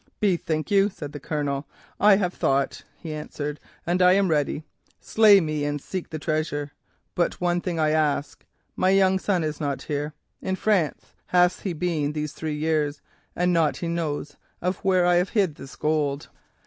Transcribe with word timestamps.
"'Bethink 0.19 0.71
you,' 0.71 0.89
said 0.89 1.11
the 1.11 1.19
Colonel. 1.19 1.67
"'I 1.99 2.15
have 2.15 2.33
thought,' 2.33 2.85
he 2.97 3.13
answered, 3.13 3.59
'and 3.85 4.01
I 4.01 4.13
am 4.13 4.29
ready. 4.29 4.63
Slay 4.99 5.39
me 5.39 5.63
and 5.63 5.79
seek 5.79 6.09
the 6.09 6.17
treasure. 6.17 6.71
But 7.13 7.39
one 7.39 7.61
thing 7.61 7.79
I 7.79 7.91
ask. 7.91 8.43
My 8.75 8.89
young 8.89 9.19
son 9.19 9.43
is 9.43 9.61
not 9.61 9.83
here. 9.83 10.15
In 10.41 10.55
France 10.55 11.13
hath 11.27 11.59
he 11.61 11.73
been 11.73 12.13
these 12.13 12.33
three 12.33 12.55
years, 12.55 12.99
and 13.35 13.53
nought 13.53 13.83
knows 13.83 14.29
he 14.31 14.37
of 14.65 14.77
where 14.77 15.05
I 15.05 15.17
have 15.17 15.29
hid 15.37 15.53
this 15.53 15.75
gold. 15.75 16.29